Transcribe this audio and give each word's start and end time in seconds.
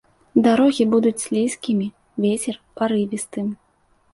Дарогі 0.45 0.87
будуць 0.93 1.19
слізкімі, 1.25 1.87
вецер 2.25 2.55
парывістым. 2.81 3.47